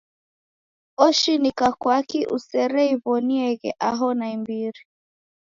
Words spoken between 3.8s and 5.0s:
aho naimbiri.